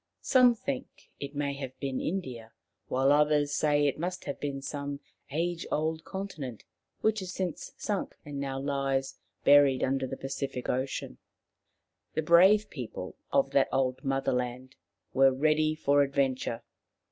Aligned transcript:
Some 0.23 0.55
think 0.55 1.11
it 1.19 1.35
may 1.35 1.53
have 1.57 1.77
been 1.79 2.01
India, 2.01 2.53
while 2.87 3.11
others 3.11 3.53
say 3.53 3.85
it 3.85 3.99
must 3.99 4.23
have 4.25 4.39
been 4.39 4.59
some 4.59 4.99
age 5.29 5.67
old 5.71 6.03
continent 6.05 6.63
which 7.01 7.19
has 7.19 7.31
since 7.31 7.73
sunk 7.77 8.15
and 8.25 8.39
now 8.39 8.59
lies 8.59 9.19
buried 9.43 9.83
under 9.83 10.07
the 10.07 10.17
Pacific 10.17 10.69
Ocean. 10.69 11.19
The 12.15 12.23
brave 12.23 12.67
people 12.71 13.15
of 13.31 13.51
that 13.51 13.69
old 13.71 14.03
Motherland 14.03 14.75
were 15.13 15.31
ready 15.31 15.75
for 15.75 16.01
adventure. 16.01 16.63